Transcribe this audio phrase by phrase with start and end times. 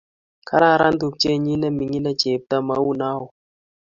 [0.47, 3.25] kararan tupchenyin ne mining ne chepto, mou noee?